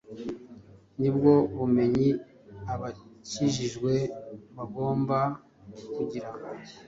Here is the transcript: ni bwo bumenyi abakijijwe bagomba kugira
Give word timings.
ni 0.99 1.09
bwo 1.15 1.33
bumenyi 1.57 2.09
abakijijwe 2.73 3.93
bagomba 4.55 5.17
kugira 5.95 6.29